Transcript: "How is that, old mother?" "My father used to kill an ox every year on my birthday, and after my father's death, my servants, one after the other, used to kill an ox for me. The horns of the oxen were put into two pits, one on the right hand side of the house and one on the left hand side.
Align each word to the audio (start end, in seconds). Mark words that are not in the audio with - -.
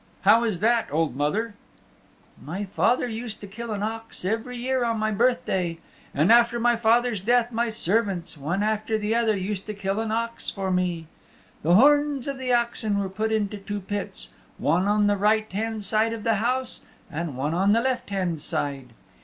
"How 0.21 0.43
is 0.43 0.61
that, 0.61 0.87
old 0.91 1.15
mother?" 1.15 1.53
"My 2.43 2.65
father 2.65 3.07
used 3.07 3.39
to 3.41 3.45
kill 3.45 3.69
an 3.69 3.83
ox 3.83 4.25
every 4.25 4.57
year 4.57 4.83
on 4.83 4.97
my 4.97 5.11
birthday, 5.11 5.77
and 6.11 6.31
after 6.31 6.59
my 6.59 6.75
father's 6.75 7.21
death, 7.21 7.51
my 7.51 7.69
servants, 7.69 8.35
one 8.35 8.63
after 8.63 8.97
the 8.97 9.13
other, 9.13 9.37
used 9.37 9.67
to 9.67 9.75
kill 9.75 9.99
an 9.99 10.11
ox 10.11 10.49
for 10.49 10.71
me. 10.71 11.05
The 11.61 11.75
horns 11.75 12.27
of 12.27 12.39
the 12.39 12.51
oxen 12.51 12.97
were 12.97 13.09
put 13.09 13.31
into 13.31 13.57
two 13.59 13.79
pits, 13.79 14.29
one 14.57 14.87
on 14.87 15.05
the 15.05 15.17
right 15.17 15.51
hand 15.51 15.83
side 15.83 16.13
of 16.13 16.23
the 16.23 16.37
house 16.41 16.81
and 17.11 17.37
one 17.37 17.53
on 17.53 17.71
the 17.73 17.79
left 17.81 18.09
hand 18.09 18.41
side. 18.41 18.93